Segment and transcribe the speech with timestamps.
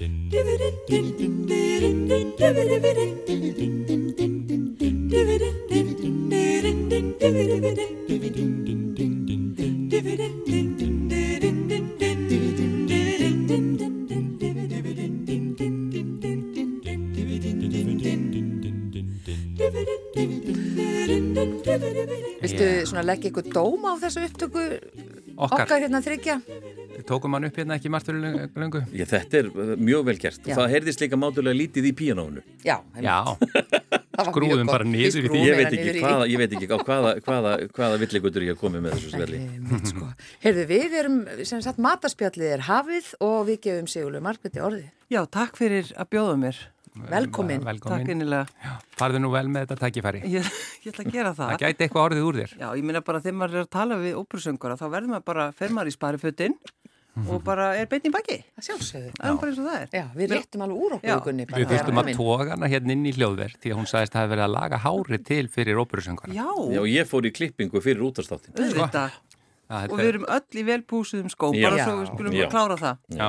[0.00, 0.16] Viltu
[22.88, 24.64] svona leggja ykkur dóma á þessu upptöku
[25.36, 25.60] Okkar.
[25.60, 26.40] okkar hérna þryggja?
[27.10, 28.84] Tókum hann upp hérna ekki margt fyrir löngu?
[28.94, 30.52] Já, þetta er uh, mjög vel gert Já.
[30.52, 32.44] og það heyrðist líka mátulega lítið í píanónu.
[32.62, 33.16] Já, Já,
[34.30, 35.42] skrúðum bara niður í því.
[35.48, 38.84] Ég veit ekki hvaða, ég veit ekki á hvaða, hvaða, hvaða villigutur ég hef komið
[38.86, 39.40] með þessu svelli.
[39.90, 40.10] Sko.
[40.44, 44.84] Heyrðu, við erum sem sagt matarspjallið er hafið og við gefum Sigurlu Margretti orði.
[45.10, 46.60] Já, takk fyrir að bjóða mér.
[47.10, 47.62] Velkomin.
[47.62, 48.08] Takk Velkomin.
[48.10, 48.76] innilega.
[48.98, 50.20] Farðu nú vel með þetta tækifæri.
[50.26, 50.46] Ég,
[50.82, 51.52] ég ætla að gera það.
[51.52, 52.54] Það gæti eitthvað orðið úr þér.
[52.58, 55.46] Já, ég minna bara þegar maður er að tala við óperusöngara þá verður maður bara,
[55.56, 56.56] fer maður í sparifötin
[57.28, 58.36] og bara er beitin baki.
[58.56, 59.10] Það sjálfsögðu.
[59.16, 59.88] Það er bara eins og það er.
[59.98, 61.16] Já, við réttum alveg úr okkur Já.
[61.24, 64.16] Gunni, Við hann að toga hana hérna inn í hljóðverð því að hún sagðist að
[64.16, 66.36] það hefði verið að laga hári til fyrir óperusöngara.
[66.36, 68.54] Já, Já, og ég fór í klippingu fyrir útastáttin.
[69.70, 71.68] Það Og við erum öll í velpúsuðum skó, Já.
[71.68, 72.40] bara svo við skulum Já.
[72.42, 72.96] bara klára það.
[73.14, 73.28] Já,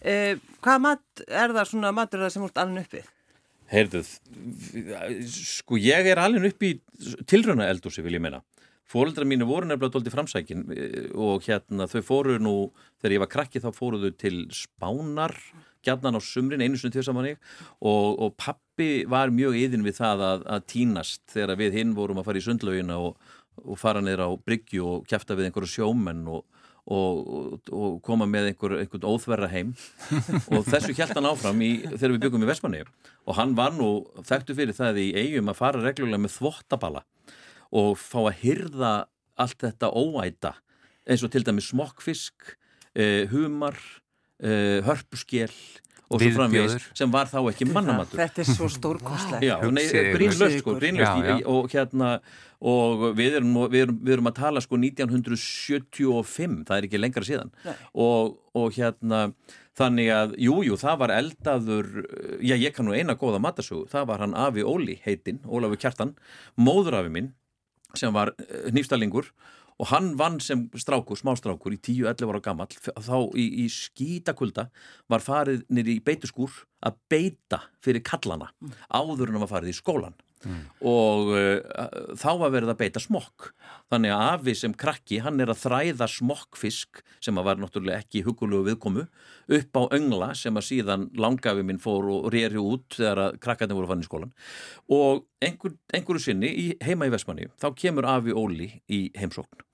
[0.00, 3.08] Eh, hvað mat er það svona matur er það sem úrt alveg uppið?
[3.70, 4.08] Heyrðuð,
[5.30, 6.70] sko ég er alveg upp í
[7.28, 8.40] tilröna eldúsi vil ég meina.
[8.90, 12.54] Fóreldrar mínu voru nefnilega dóldi framsækin eh, og hérna þau fóru nú,
[12.98, 15.36] þegar ég var krakki þá fóru þau til Spánar,
[15.86, 17.38] gjarnan á sumrin, einu sinni til saman ég
[17.78, 22.20] og, og pappi var mjög yðin við það að, að tínast þegar við hinn vorum
[22.20, 23.30] að fara í sundlaugina og,
[23.62, 26.46] og fara niður á bryggju og kæfta við einhverju sjómenn og
[26.90, 29.74] Og, og, og koma með einhver, einhvern óþverra heim.
[30.56, 32.80] Og þessu hjælt hann áfram í, þegar við byggum í Vestmanni
[33.28, 33.90] og hann var nú
[34.26, 37.04] þekktu fyrir það í eigum að fara reglulega með þvottabala
[37.70, 38.94] og fá að hyrða
[39.40, 40.54] allt þetta óæta
[41.10, 42.54] eins og til dæmis smokkfisk
[42.98, 43.78] uh, humar,
[44.42, 45.54] uh, hörpuskél
[46.10, 49.46] og svo framvegis sem var þá ekki mannamatur Þetta er svo stórkostlegt.
[49.46, 51.36] Já, grínlöst sko, já.
[51.46, 52.12] og hérna
[52.60, 57.24] og við erum, við, erum, við erum að tala sko 1975 það er ekki lengra
[57.24, 57.52] síðan.
[57.94, 59.22] Og, og hérna
[59.78, 61.90] þannig að, jújú, jú, það var eldaður
[62.42, 63.86] já, ég kann nú eina góða matasögu.
[63.88, 66.16] Það var hann Afi Óli heitinn, Ólafur Kjartan
[66.58, 67.30] móðurafi minn
[67.98, 68.34] sem var
[68.74, 69.30] nýfstalingur
[69.80, 74.68] og hann vann sem strákur, smástrákur í 10-11 ára gamall, þá í, í skítakulda
[75.08, 76.52] var farið nýri í beituskúr
[76.84, 78.50] að beita fyrir kallana
[78.92, 80.18] áður en að var farið í skólan
[80.80, 83.50] og uh, þá var verið að beita smokk.
[83.92, 88.24] Þannig að afi sem krakki hann er að þræða smokkfisk sem að var náttúrulega ekki
[88.24, 89.06] hugulegu viðkomu
[89.58, 93.76] upp á öngla sem að síðan langafi minn fór og reyri út þegar að krakkarnir
[93.76, 94.34] voru fann í skólan
[94.94, 99.66] og einhver, einhverju sinni í, heima í Vestmanni þá kemur afi Óli í heimsókn.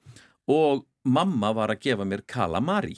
[0.50, 2.96] Og mamma var að gefa mér kalamari.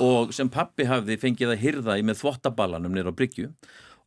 [0.00, 3.50] Og sem pappi hafði fengið að hyrða í með þvottaballanum nýra á Bryggju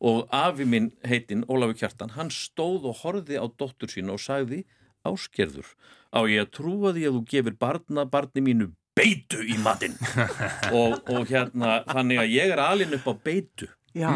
[0.02, 4.64] og afi minn heitinn Ólafur Kjartan, hann stóð og horfði á dóttur sína og sagði
[5.06, 5.68] áskerður
[6.10, 9.94] á ég að trúa því að þú gefur barna barni mínu beitu í matinn?
[10.76, 14.08] Og, og hérna þannig að ég er alinn upp á beitu Já.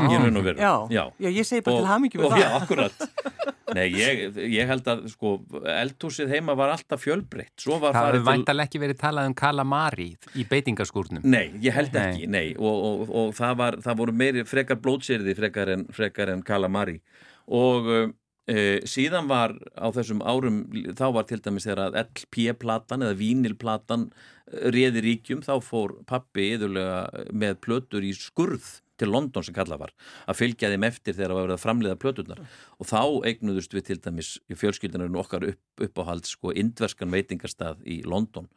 [0.56, 0.74] Já.
[0.90, 1.04] Já.
[1.20, 2.40] Já, ég segi bara Og- til hamingi með og, það.
[2.40, 5.32] Já, akkurat Nei, ég, ég held að sko,
[5.68, 10.06] eldhúsið heima var alltaf fjölbreytt var það farið hefur væntalega ekki verið talað um kalamari
[10.38, 11.24] í beitingaskúrnum.
[11.26, 15.34] Nei, ég held ekki, nei, og, og, og það, var, það voru meiri frekar blótsýrði
[15.38, 17.00] frekar en, frekar en kalamari
[17.50, 20.62] og uh, síðan var á þessum árum,
[20.96, 26.52] þá var til dæmis þegar að LP-platan eða vínilplatan eh, réði ríkjum, þá fór pappi
[26.54, 29.94] yðurlega með plötur í skurð til London sem kallað var
[30.26, 32.42] að fylgja þeim eftir þegar það var verið að framleiða plöturnar.
[32.80, 38.00] Og þá eignuðust við til dæmis í fjölskyldunarinn okkar upp, uppáhald sko indverskan veitingastað í
[38.08, 38.48] London.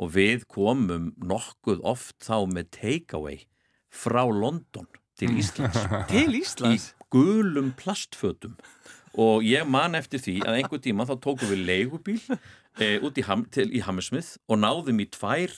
[0.00, 3.44] Og við komum nokkuð oft þá með takeaway
[3.90, 4.88] frá London
[5.20, 5.84] til Íslands.
[6.12, 6.92] Til í Íslands?
[7.10, 8.56] gulum plastfötum.
[9.18, 12.20] Og ég man eftir því að einhver tíma þá tókum við leigubíl
[12.78, 15.56] e, út í, ham, til, í Hammersmith og náðum í tvær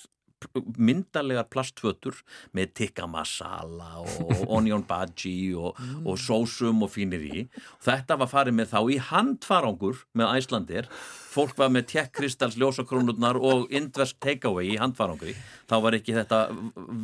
[0.79, 2.19] myndalegar plastfötur
[2.57, 7.45] með tikka masala og onion bhaji og, og sósum og fínir í.
[7.85, 10.91] Þetta var farið með þá í handfarangur með Æslandir
[11.33, 15.35] fólk var með tjekkkristals ljósakrónurnar og indversk takeaway í handfarangri.
[15.71, 16.41] Þá var ekki þetta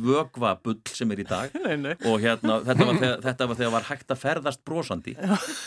[0.05, 1.55] vögvabull sem er í dag.
[1.65, 1.95] Nei, nei.
[2.09, 5.15] og hérna þetta var, þegar, þetta var þegar var hægt að ferðast brosandi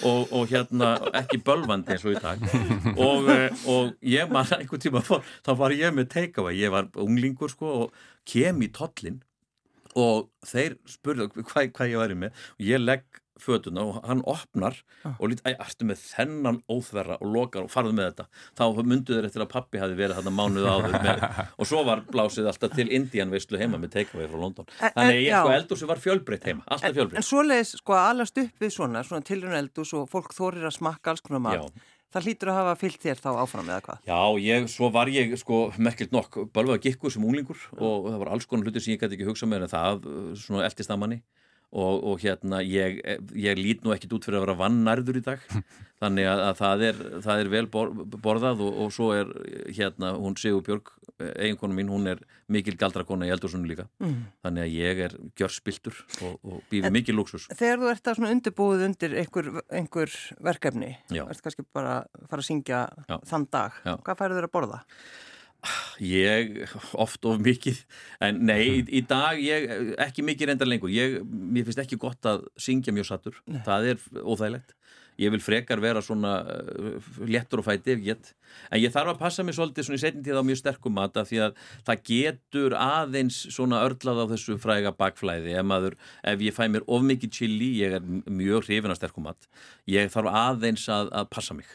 [0.08, 0.92] og, og hérna
[1.22, 2.46] ekki bölvandi eins og í dag.
[2.92, 6.56] Og, eh, og ég man einhvern tíma þá var ég með takeaway.
[6.58, 9.20] Ég var unglingur sko og kem í tollin
[9.98, 12.44] og þeir spurðu hvað, hvað ég væri með.
[12.56, 14.76] Og ég legg fötuna og hann opnar
[15.18, 17.18] og lít, æ, ertu með þennan óþverra?
[17.22, 18.26] og lokar og farðu með þetta.
[18.58, 21.24] Þá myndu þeir eftir að pappi hafi verið þarna mánuð áður með,
[21.60, 24.68] og svo var blásið alltaf til Indian veislu heima með takeaway frá London.
[24.80, 27.22] En- þannig en- ég sko eldursi var fjölbreytt heima alltaf En, fjölbreytt.
[27.22, 30.78] en svoleiðis, sko, að alast upp við svona, svona tilrun eldús og fólk þorir að
[30.78, 31.82] smakka alls konar mat.
[32.12, 34.00] Það hlýtur að hafa fyllt þér þá áfram eða hvað?
[34.04, 38.30] Já, ég, svo var ég sko merkilt nokk, bölvað gikkur sem unglingur og það var
[38.34, 40.04] alls konar hlutir sem ég gæti ekki hugsað mér en það
[40.42, 41.18] svona eldist að manni
[41.72, 42.98] og, og hérna ég,
[43.32, 45.44] ég lít nú ekkit út fyrir að vera vannærður í dag
[46.02, 47.92] þannig að, að það, er, það er vel bor,
[48.24, 49.30] borðað og, og svo er
[49.72, 50.90] hérna hún Sigur Björg,
[51.38, 52.20] eiginkonu mín hún er
[52.52, 54.24] mikil galdrakona í eldursunum líka Mm.
[54.42, 55.94] þannig að ég er gjörspiltur
[56.26, 60.88] og, og býfi mikil luxus Þegar þú ert að svona undirbúið undir einhver, einhver verkefni,
[61.14, 61.22] Já.
[61.30, 63.16] ert kannski bara að fara að syngja Já.
[63.30, 63.94] þann dag, Já.
[64.02, 64.80] hvað færðu þér að borða?
[66.02, 66.56] Ég,
[66.98, 67.84] oft of mikið
[68.24, 69.68] en nei, í, í dag ég,
[70.02, 70.90] ekki mikið reyndar lengur.
[70.90, 73.42] Ég, mér finnst ekki gott að syngja mjög sattur.
[73.66, 74.74] Það er óþægilegt.
[75.20, 78.30] Ég vil frekar vera svona uh, léttur og fæti ef ég get.
[78.72, 81.20] En ég þarf að passa mig svolítið svona í setjum tíð á mjög sterkum mat
[81.20, 85.52] af því að það getur aðeins svona örlað á þessu fræga bakflæði.
[85.60, 85.98] Ef, maður,
[86.32, 89.48] ef ég fæ mér of mikið chili ég er mjög hrifin af sterkum mat.
[89.90, 91.68] Ég þarf aðeins að, að passa mig.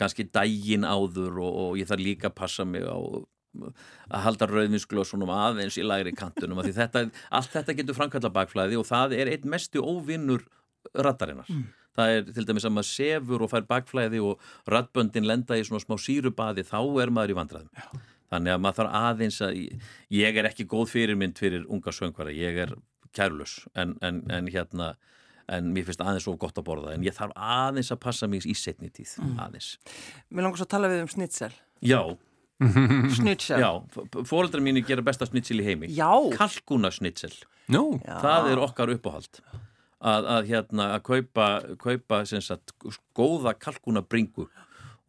[0.00, 2.98] Kannski daginn áður og, og ég þarf líka að passa mig á
[4.10, 7.02] að halda rauðvinsglösunum aðeins í lægri kantunum af því þetta,
[7.34, 10.44] allt þetta getur framkalla bakflæði og það er einn mestu óvinnur
[10.94, 11.50] rattarinnar.
[11.98, 15.82] Það er til dæmis að maður sefur og fær bakflæði og rattböndin lenda í svona
[15.82, 17.88] smá sírubadi þá er maður í vandræðum.
[18.30, 19.58] Þannig að maður þarf aðeins að
[20.14, 22.76] ég er ekki góð fyrirmynd fyrir unga söngvara, ég er
[23.16, 24.92] kærlus en, en, en hérna
[25.50, 28.46] en mér finnst aðeins svo gott að borða en ég þarf aðeins að passa mig
[28.46, 29.72] í setni tíð aðeins.
[30.30, 31.52] Mér langar svo að tala við um snitsel.
[31.82, 32.00] Já,
[33.16, 33.56] Snitsel.
[33.62, 33.70] já,
[34.28, 35.88] fóreldrar mínu gera besta snitsel í heimi.
[35.96, 36.10] Já.
[36.36, 37.32] Kalkuna snitsel.
[37.72, 38.18] Nú, Já.
[38.20, 39.38] það er okkar uppáhald
[40.00, 41.46] að, að hérna að kaupa,
[41.80, 42.72] kaupa sem sagt
[43.16, 44.48] góða kalkuna bringu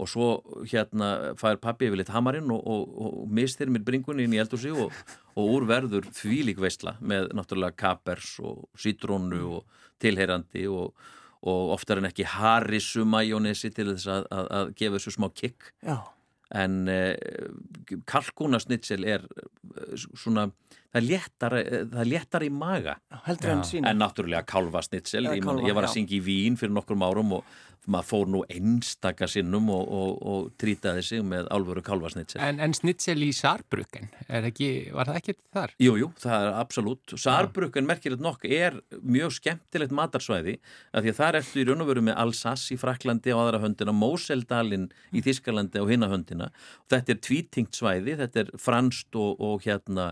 [0.02, 0.28] og svo
[0.66, 4.74] hérna fær pappi yfir litt hamarinn og, og, og mistir mér bringunni inn í eldhúsi
[4.74, 4.94] og,
[5.36, 10.96] og úr verður þvílík veistla með náttúrulega kapers og sítrónu og tilheyrandi og,
[11.42, 15.72] og oftar en ekki harissu majónesi til þess að, að, að gefa þessu smá kikk
[15.86, 15.98] Já.
[16.64, 17.16] en eh,
[18.10, 20.50] kalkunasnitsel er eh, svona
[20.92, 23.70] það léttara, eh, það léttara í maga Heldur en Já.
[23.72, 23.90] svína.
[23.92, 25.96] en náttúrulega kálfasnitsel Eða ég, ég var að já.
[25.98, 27.44] syngja í Vín fyrir nokkrum árum og
[27.90, 32.76] maður fór nú einstaka sinnum og, og, og trýtaði sig með álfuru kálfasnitsel en, en
[32.78, 35.74] snitsel í Sarbruken, er ekki, var það ekki þar?
[35.82, 37.16] Jú, jú, það er absolutt.
[37.18, 40.60] Sarbrukkan merkilegt nokk er mjög skemmtilegt matarsvæði
[40.94, 43.38] af því að það er eftir í raun og veru með Alsace í Fraklandi á
[43.42, 46.52] aðra höndina, Moseldalin í Þískalandi á hinna höndina.
[46.92, 50.12] Þetta er tvítingt svæði, þetta er franst og, og hérna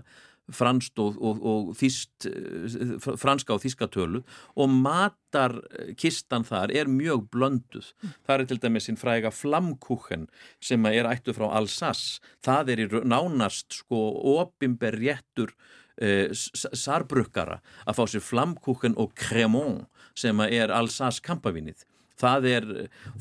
[0.55, 4.21] franskt og, og, og þýst, eh, franska og þíska tölu
[4.55, 7.91] og matarkistan þar er mjög blönduð.
[8.27, 10.27] Það er til dæmis sinn fræga flamkúchen
[10.61, 12.19] sem er ættu frá Alsace.
[12.45, 14.01] Það er í nánast sko
[14.39, 15.53] opimber réttur
[16.01, 19.85] uh, sarbrukkara að fá sér flamkúchen og cremon
[20.17, 21.85] sem er Alsace kampavinnið.
[22.19, 22.67] Það er,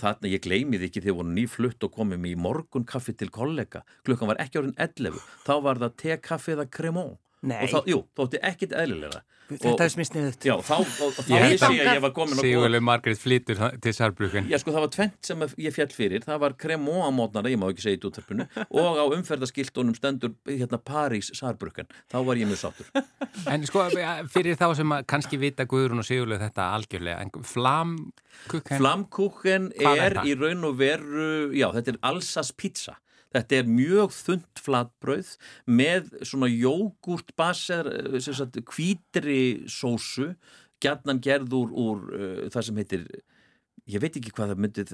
[0.01, 4.43] þarna ég gleymið ekki þegar voru nýflutt og komum í morgunkaffi til kollega, klukkan var
[4.43, 7.61] ekki orðin 11, þá var það tekaffi eða cremon Nei.
[7.65, 10.45] og þá, jú, þótti ekkit eðlilega Þetta er smiðsniðut.
[10.45, 13.63] Já, þá, og, þá Ég ég að ég var komin á góð Sigurlega Margrét flytur
[13.81, 14.49] til Sarbruken.
[14.51, 16.25] Já, sko, það var tvent sem ég fjall fyrir.
[16.27, 18.45] Það var kremó á mótnara, ég má ekki segja í útverfinu,
[18.83, 21.89] og á umferðaskiltunum stendur hérna París Sarbrukkan.
[22.13, 22.93] Þá var ég mjög sáttur.
[23.49, 23.87] En sko,
[24.35, 30.03] fyrir þá sem að kannski vita Guðrún og Sigurlega þetta algjörlega, en flamkukken, Flamkúchen Hvað
[30.03, 32.99] er er í raun og veru, já, þetta er Alsas pizza.
[33.35, 35.35] Þetta er mjög þund flatbrauð
[35.69, 40.33] með svona jógurt baser, eh, hvítri sósu,
[40.81, 43.05] gjarnan gerð úr, úr uh, það sem heitir,
[43.89, 44.85] ég veit ekki hvað það myndi,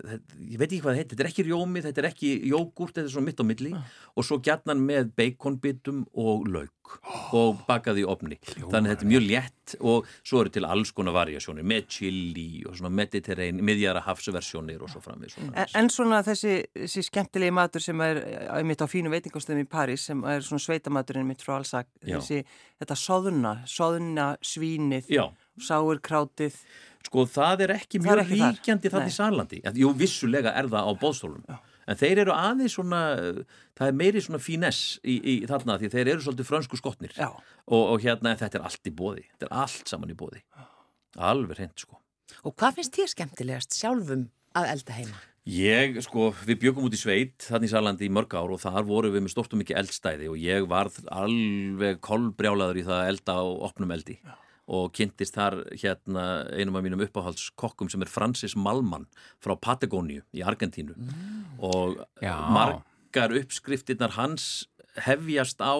[0.52, 3.08] ég veit ekki hvað það heitir, þetta er ekki rjómi, þetta er ekki jógurt, þetta
[3.08, 3.72] er svona mitt á milli.
[4.14, 6.94] Og svo gjarnan með baconbitum og lauk
[7.34, 8.36] og bakað í opni.
[8.44, 12.48] Þannig að þetta er mjög létt og svo eru til alls konar variasjónir með chili
[12.68, 15.38] og svona mediterrain, miðjara hafsversjónir og svo framvið.
[15.48, 18.20] En, en svona þessi, þessi skemmtilegi matur sem er
[18.68, 22.44] mitt á fínu veitingastöðum í París sem er svona sveitamaturinn mitt frá allsak þessi,
[22.82, 25.24] þetta soðuna, soðuna svínið, Já,
[25.56, 26.60] sáur krátið
[27.04, 28.32] sko það er ekki mjög þar.
[28.32, 29.06] ríkjandi Nei.
[29.06, 29.62] í Sarlandi.
[29.80, 31.44] Jú, vissulega er það á bóðstólum.
[31.84, 33.00] En þeir eru aðeins svona,
[33.76, 37.12] það er meiri svona finess í, í þarna því þeir eru svolítið frönsku skotnir.
[37.18, 37.28] Já.
[37.68, 39.26] Og, og hérna þetta er allt í bóði.
[39.34, 40.40] Þetta er allt saman í bóði.
[41.20, 42.00] Alveg hreint sko.
[42.48, 45.20] Og hvað finnst þér skemmtilegast sjálfum að elda heima?
[45.44, 48.86] Ég, sko, við byggum út í sveit þannig í Sarlandi í mörg ár og þar
[48.88, 53.10] voru við með stort og mikið eldstæði og ég varð alveg kolbrjálaður í það að
[53.12, 54.16] elda á opnum eldi
[54.68, 56.24] og kynntist þar hérna
[56.56, 59.04] einum af mínum uppáhaldskokkum sem er Francis Malman
[59.44, 60.96] frá Patagóniu í Argentínu.
[61.60, 62.36] Og Já.
[62.48, 64.66] margar uppskriftirnar hans
[65.04, 65.76] hefjast á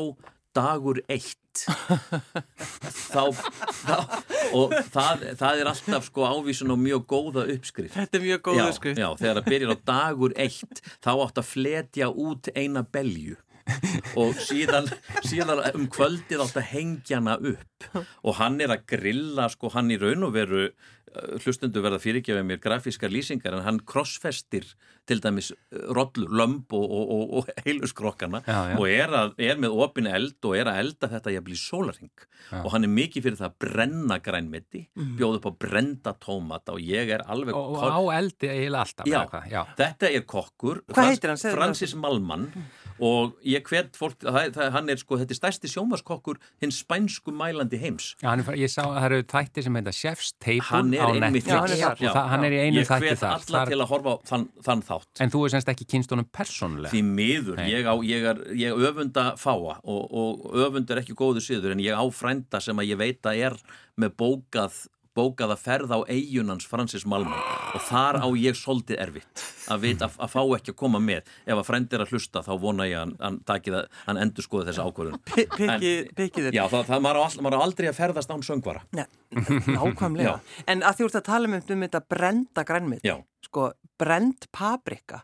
[0.55, 1.39] dagur eitt.
[3.15, 3.99] Þá, þá
[4.59, 7.95] og það, það er alltaf sko ávísun á mjög góða uppskrift.
[7.95, 8.99] Þetta er mjög góð já, uppskrift.
[8.99, 13.37] já, þegar það byrjar á dagur eitt þá átt að fletja út eina belju
[14.21, 14.89] og síðan,
[15.25, 17.89] síðan um kvöldið átt að hengja hana upp.
[18.25, 22.47] Og hann er að grilla sko hann í raun og veru uh, hlustundu verða fyrirgefið
[22.49, 24.67] mér grafískar lýsingar en hann krossfestir
[25.09, 28.79] til dæmis uh, rollur, lömb og, og, og, og heiluskrokkana Já, já.
[28.79, 32.13] og er, að, er með opin eld og er að elda þetta ég bli sólaring
[32.61, 34.83] og hann er mikið fyrir það að brenna grænmeti
[35.19, 39.09] bjóða upp á brenda tómata og ég er alveg og, á eldi eiginlega alltaf
[39.53, 42.51] Já, þetta er kokkur mér Francis Malman
[43.03, 47.35] og ég hvet fólk, það, það, hann er sko þetta er stærsti sjómaskokkur hins spænsku
[47.35, 48.13] mælandi heims.
[48.23, 51.11] Já, er, ég sá að það eru þættir sem heita Chef's Table hann er á
[51.25, 51.49] Netflix.
[51.49, 52.07] Já, hann er þar.
[52.11, 54.17] og hann er í einu ég þætti hvet þar, alla þar til að horfa á
[54.31, 55.13] þann, þann þátt.
[55.25, 56.95] En þú er semst ekki kynstunum persónulega?
[56.95, 61.43] Því miður, ég, á, ég, er, ég öfunda fáa og, og öfund er ekki góðu
[61.45, 63.59] síður en ég á frænda sem að ég veit að er
[64.01, 64.85] með bókað
[65.15, 67.39] bókað að ferða á eigunans Francis Malman
[67.75, 71.31] og þar á ég svolítið erfitt að, vita, að, að fá ekki að koma með.
[71.47, 73.79] Ef að frænd er að hlusta þá vona ég að hann, að,
[74.09, 75.23] hann endur skoði þessa ákvörðun.
[75.31, 76.59] Pikkið þér.
[76.59, 78.85] Já, það, það maður, á maður á aldrei að ferðast án söngvara.
[78.97, 79.07] Nei,
[79.71, 80.37] nákvæmlega.
[80.71, 83.17] En að því úr að tala um, um þetta brenda grænmit, Já.
[83.49, 85.23] sko, brend paprika.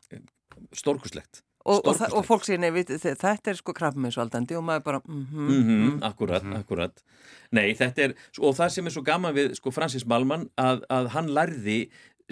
[0.77, 4.85] Stórkuslegt og, og, og fólk segir, nei, við, þe- þetta er sko krabbmeinsvaldandi og maður
[4.87, 7.03] bara, mhm, Mm akkurat, akkurat.
[7.53, 11.09] Nei, þetta er, og það sem er svo gaman við sko Francis Malman að, að
[11.17, 11.79] hann lærði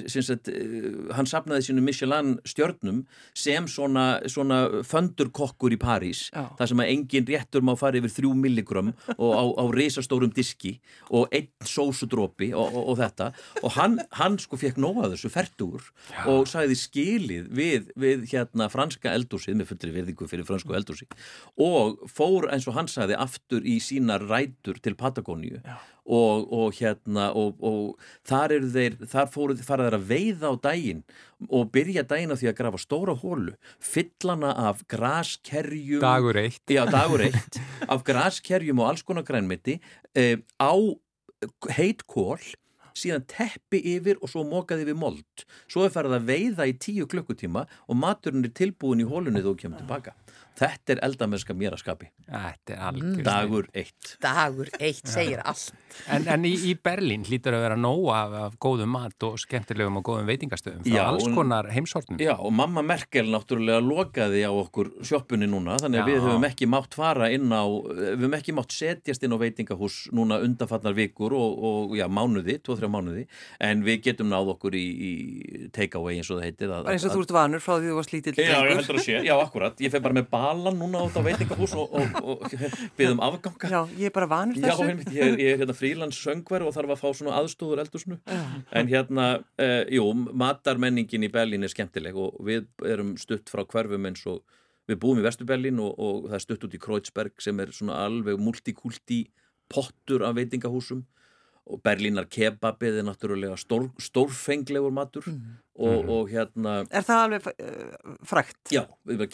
[0.07, 3.05] sagt, uh, hann sapnaði sínu Michelin stjörnum
[3.37, 6.49] sem svona, svona föndurkokkur í París Já.
[6.59, 10.76] það sem að engin réttur má fara yfir þrjú milligram og á, á risastórum diski
[11.11, 13.31] og einn sósudrópi og, og, og þetta.
[13.62, 15.90] Og hann, hann sko fekk nóga þessu fertugur
[16.28, 21.09] og sagði skilið við, við hérna franska eldúsið með fullri verðingu fyrir fransku eldúsi
[21.61, 25.62] og fór eins og hann sagði aftur í sína rætur til Patagóníu
[26.09, 30.55] og, og hérna og, og þar eru þeir þar fóru fara þeir að veiða á
[30.69, 31.03] daginn
[31.49, 36.03] og byrja daginn á því að grafa stóra hólu fyllana af graskerjum.
[36.03, 36.65] Dagur eitt.
[36.73, 37.61] Já, dagur eitt.
[37.93, 39.79] Af graskerjum og alls konar grænmeti
[40.19, 40.75] eh, á
[41.77, 42.41] heit kól
[42.99, 45.45] síðan teppi yfir og svo mokaði yfir mold.
[45.71, 49.55] Svo er farið að veiða í tíu klukkutíma og maturinn er tilbúin í hólunni þú
[49.61, 50.17] kemur tilbaka
[50.59, 55.73] þetta er eldamennska mér að skapi Þetta er algjör dagur eitt Dagur eitt segir allt.
[56.12, 59.97] En, en í, í Berlín hlýtur að vera nóg af, af góðum mat og skemmtilegum
[60.00, 62.19] og góðum veitingastöðum frá Já, alls konar heimsortnum.
[62.23, 66.12] Já, og mamma Merkel náttúrulega lokaði á okkur sjoppunni núna, þannig að Já.
[66.12, 69.97] við höfum ekki mátt fara inn á, við höfum ekki mátt setjast inn á veitingahús
[70.15, 73.25] núna undanfarnar vikur og, og já, mánuði, tvo-þrjá mánuði,
[73.65, 75.12] en við getum náð okkur í, í
[75.75, 76.69] take-away eins og það heitir.
[76.75, 78.53] að- bara eins og að- þú ert vanur frá því þú varst lítill Já, ég
[78.53, 78.77] drengur.
[78.83, 79.05] heldur að
[80.49, 82.45] já, balan núna út á veitingahús og, og, og
[82.99, 83.71] byggðum afganga.
[83.71, 84.87] Já, ég er bara vanur Já, þessu.
[84.88, 88.88] einmitt, ég, ég er hérna frílans söngver og þarf að fá svona aðstóður eldusnu en
[88.88, 89.26] hérna,
[89.61, 94.43] uh, jú, matarmenningin í Berlín er skemmtileg og við erum stutt frá hverfum eins og
[94.88, 98.00] við búum í Vesturberlín og, og það er stutt út í Kreuzberg sem er svona
[98.07, 99.26] alveg multikulti
[99.69, 101.05] pottur af veitingahúsum
[101.69, 108.17] og Berlínar kebabið er náttúrulega stór, stórfenglegur matur og, og hérna Er það alveg uh,
[108.27, 108.73] frækt?
[108.75, 108.83] Já,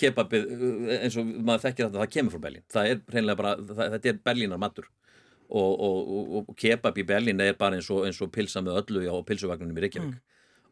[0.00, 2.66] kebabið uh, eins og maður þekkir þetta, það kemur frá Berlín.
[2.74, 4.90] Það er hreinlega bara, það, þetta er Berlínar matur.
[5.54, 8.82] Og, og, og, og kebab í Berlín er bara eins og, eins og pilsa með
[8.82, 10.22] öllu á pilsuvagnunum í Reykjavík.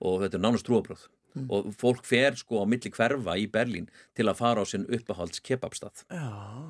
[0.02, 1.08] Og þetta er nánast trúabröð
[1.48, 5.40] og fólk fer sko á milli hverfa í Berlín til að fara á sinn uppahalds
[5.40, 6.02] kebabstað.
[6.12, 6.26] Já.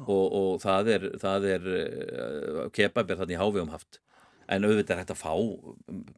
[0.06, 3.98] og, og það er, það er uh, kebab er þannig hávegum haft
[4.52, 5.32] en auðvitað er hægt að fá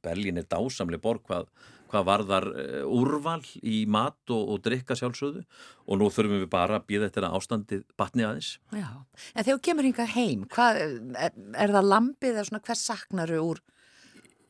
[0.04, 1.48] Berlín er dásamlega borg hvað,
[1.92, 5.44] hvað varðar uh, úrval í mat og, og drikka sjálfsögðu.
[5.88, 8.56] Og nú þurfum við bara að býða eftir að ástandið batni aðeins.
[8.74, 8.88] Já,
[9.34, 13.40] en þegar þú kemur hingað heim, hvað, er, er það lambið eða svona hvers saknaru
[13.44, 13.62] úr,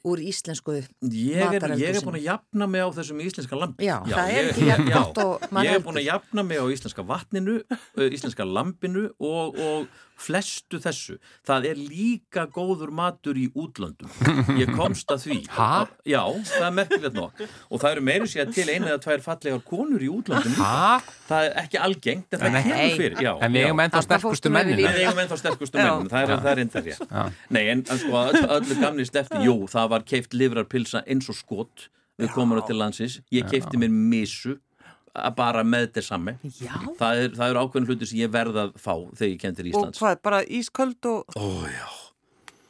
[0.04, 0.88] úr íslensku ég
[1.58, 4.82] er, ég er búin að jafna mig á þessum íslenska lambi Já, það er ég,
[4.92, 7.60] já, gott og maður ég er búin að jafna mig á íslenska vatninu
[8.10, 11.16] íslenska lambinu og, og flestu þessu.
[11.42, 14.06] Það er líka góður matur í útlöndum.
[14.60, 15.38] Ég komst að því.
[15.56, 15.88] Ha?
[16.06, 16.20] já,
[16.52, 17.42] það er merkilegt nokk.
[17.66, 21.00] Og það eru meiri sér til eina eða tvær fallegar konur í útlöndum Ha?
[21.26, 23.18] það er ekki algengt en það kemur fyrir.
[23.26, 23.66] Já, En við já.
[23.72, 24.78] eigum ennþá sterkustu mennina.
[24.94, 25.88] við eigum ennþá sterkustu Já.
[25.90, 27.36] mennum, það er, það er reyndar rétt.
[27.58, 31.38] Nei, en, en sko öll, öllu gamni slefti, jú, það var keift livrarpilsa eins og
[31.38, 31.88] skot
[32.20, 33.18] við komum til landsins.
[33.34, 34.58] Ég keifti mér misu
[35.14, 36.36] að bara með þetta.
[36.58, 39.54] Já, Það er, það er ákveðin hluti sem ég verð að fá þegar ég kem
[39.54, 40.00] til Og Íslands.
[40.02, 41.36] hvað, bara ísköld og...
[41.38, 41.46] Ó,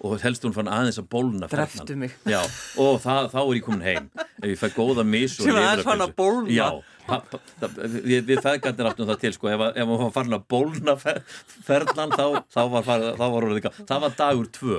[0.05, 1.49] og helst hún fann aðeins að bólna.
[1.49, 2.13] Dreftu mig.
[2.29, 2.43] Já,
[2.81, 5.87] og það, þá er ég komin heim ef ég fæ góða mis og Sem aðeins
[5.87, 6.53] fann að bólna.
[6.53, 6.67] Já,
[7.05, 11.21] við, við feðgarnir áttum það til sko, ef, ef hún var farin að bólna fer,
[11.67, 14.79] ferðnan þá, þá var, farið, þá var orðið ekki það var dagur tvö.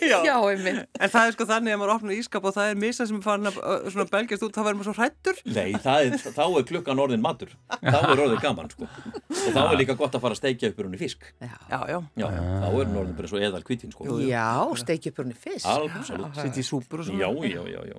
[0.00, 0.80] Já, einmitt.
[0.96, 3.26] En það er sko þannig að maður opnar ískap og það er misa sem er
[3.26, 3.60] farin að
[3.92, 5.42] svona belgjast út, þá verður maður svo hrættur.
[5.50, 7.54] Nei, það er, þá er klukkan orðin matur.
[7.76, 8.88] Þá er orðið gaman sko.
[9.30, 11.28] Og þá er líka gott að fara að steikja upp úr henni fisk.
[11.40, 11.98] Já, já.
[12.20, 14.08] Já, þá er hún orðin bara svo eðal kvítin sko.
[14.24, 14.48] Já,
[14.80, 15.68] steikja upp úr henni fyrst.
[15.68, 17.26] Absolutt Sitt í súpur og svona.
[17.26, 17.98] Já, já, já, já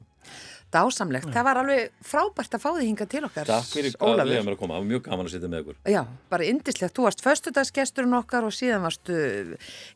[0.71, 1.27] Dásamlegt.
[1.35, 3.49] Það var alveg frábært að fá því hinga til okkar.
[3.49, 5.91] Takk fyrir að leiða mér að koma, það var mjög gaman að sitja með ykkur
[5.91, 6.01] Já,
[6.31, 6.95] bara indislegt.
[6.95, 9.17] Þú varst föstudagsgesturinn okkar og síðan varstu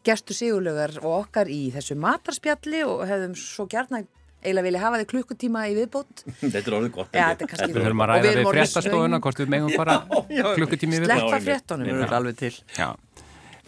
[0.05, 4.03] gestur sigurlögar og okkar í þessu matarspjalli og hefðum svo gjarna
[4.45, 6.25] eiginlega vilja hafa þig klukkutíma í viðbót.
[6.43, 7.71] Þetta er orðið gott þetta er kannski...
[7.71, 9.97] Við höfum að ræða við fréttastofuna hvort við megum bara
[10.59, 11.07] klukkutími við.
[11.09, 11.47] Sleppa einmitt.
[11.47, 11.91] fréttunum.
[11.95, 12.53] Það er alveg til.
[12.75, 12.89] Já.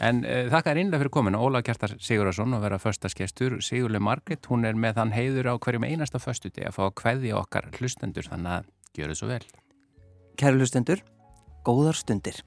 [0.03, 4.45] En uh, þakka er innlega fyrir komin Óla Kjartar Sigurðarsson og vera föstaskestur Sigurle Margit,
[4.51, 8.29] hún er með þann heiður á hverjum einasta föstuti að fá að kveðja okkar hlustendur
[8.29, 9.41] þannig að gjöru svo vel
[10.37, 11.01] Kæru hlustendur,
[11.65, 12.43] góðar stundir.